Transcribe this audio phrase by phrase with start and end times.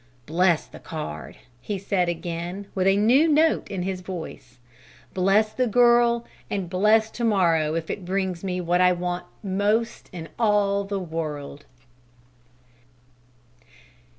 [0.25, 4.57] "Bless the card!" he said again, with a new note in his voice:
[5.13, 6.25] "Bless the girl!
[6.49, 10.97] And bless to morrow if it brings me what I want most in all the
[10.99, 11.65] world!"